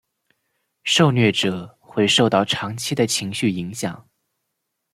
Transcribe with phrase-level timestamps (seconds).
[0.83, 4.07] 受虐者会受到长期的情绪影响。